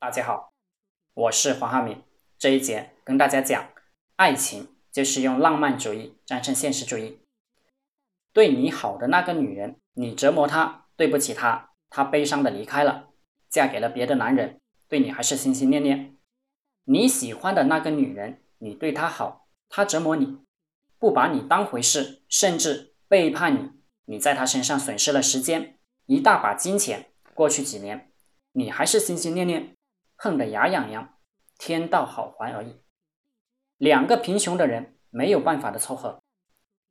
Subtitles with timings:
[0.00, 0.52] 大家好，
[1.12, 2.04] 我是黄浩明。
[2.38, 3.70] 这一节跟大家讲，
[4.14, 7.18] 爱情就是用浪漫主义战胜现实主义。
[8.32, 13.08] 对你好的那个女人，你折磨她，对不起她，她悲伤的离开了，
[13.50, 16.16] 嫁给了别的男人，对你还是心心念念。
[16.84, 20.38] 你喜欢的那个女人，你对她好，她折磨你，
[21.00, 23.72] 不把你当回事，甚至背叛你，
[24.04, 25.76] 你在她身上损失了时间，
[26.06, 27.10] 一大把金钱。
[27.34, 28.12] 过去几年，
[28.52, 29.74] 你还是心心念念。
[30.20, 31.14] 恨得牙痒痒，
[31.58, 32.80] 天道好还而已。
[33.76, 36.20] 两个贫穷的人没有办法的凑合。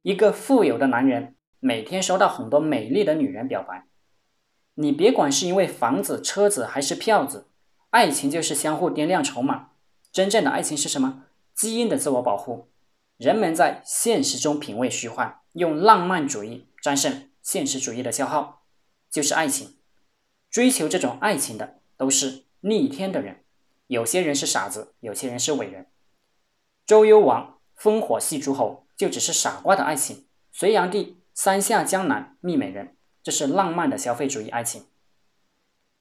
[0.01, 3.85] 一个富有的男人每天收到很多美丽的女人表白。
[4.75, 7.49] 你别管是因为房子、车子还是票子，
[7.89, 9.71] 爱情就是相互掂量筹码。
[10.13, 11.25] 真正的爱情是什么？
[11.53, 12.71] 基因的自我保护。
[13.17, 18.63] 人们在现实中品味虚幻，用浪漫主义战胜现实主义的消耗，
[19.11, 19.75] 就是爱情。
[20.49, 22.46] 追求这种爱情的都是。
[22.67, 23.45] 逆天的人，
[23.87, 25.87] 有些人是傻子，有些人是伟人。
[26.85, 34.85] 周幽王烽火戏诸侯，就只是傻瓜的爱情；隋炀帝三下江南觅美人，这是浪漫的消费主义爱情。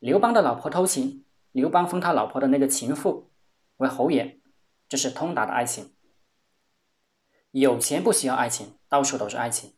[0.01, 3.31] 刘邦的老婆偷情，刘邦封他老婆的那个情妇
[3.77, 4.41] 为侯爷，
[4.89, 5.95] 这是通达的爱情。
[7.53, 9.71] 有钱不需要爱情，到处都是爱情；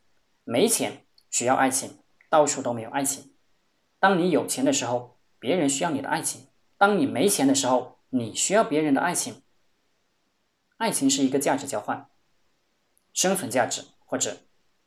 [0.45, 1.99] 没钱需要爱情，
[2.31, 3.35] 到处都没有爱情。
[4.01, 6.47] 当你有钱的时候，别人需要你的爱情。
[6.79, 9.43] 当你没钱的时候，你需要别人的爱情。
[10.77, 12.09] 爱情是一个价值交换，
[13.13, 14.39] 生存价值或者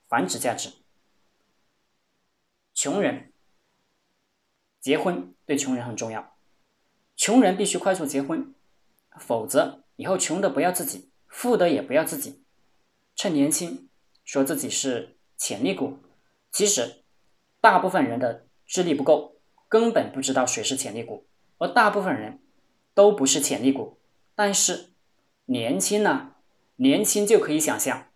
[0.07, 0.71] 繁殖价值。
[2.73, 3.33] 穷人
[4.79, 6.37] 结婚对穷人很重要，
[7.17, 8.55] 穷人必须快速结婚，
[9.19, 12.45] 否则以后穷的不要自己，富的也不要自己。
[13.13, 13.89] 趁年轻
[14.23, 15.99] 说自己是潜力股，
[16.51, 17.03] 其实
[17.59, 19.35] 大部分人的智力不够，
[19.67, 21.27] 根本不知道谁是潜力股。
[21.61, 22.39] 而大部分人
[22.95, 23.99] 都不是潜力股，
[24.33, 24.89] 但是
[25.45, 26.33] 年轻呢，
[26.77, 28.07] 年轻就可以想象，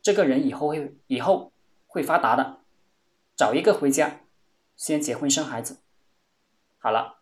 [0.00, 1.52] 这个人以后会以后
[1.88, 2.60] 会发达的，
[3.34, 4.20] 找一个回家，
[4.76, 5.78] 先结婚生孩子。
[6.78, 7.18] 好了，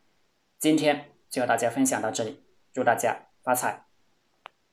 [0.59, 2.43] 今天就和大家分享到这里，
[2.75, 3.87] 祝大家发财。